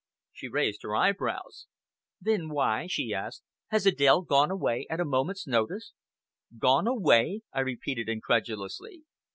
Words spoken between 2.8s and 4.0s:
she asked, "has